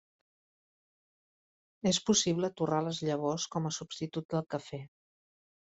És 1.91 2.01
possible 2.07 2.53
torrar 2.63 2.83
les 2.89 3.05
llavors 3.11 3.49
com 3.57 3.69
a 3.69 3.75
substitut 3.79 4.33
del 4.35 4.49
cafè. 4.57 4.85